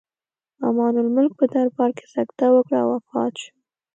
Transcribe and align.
امان 0.67 0.93
الملک 1.01 1.31
په 1.39 1.45
دربار 1.53 1.89
کې 1.97 2.05
سکته 2.15 2.45
وکړه 2.51 2.77
او 2.83 2.89
وفات 2.95 3.33
شو. 3.41 3.51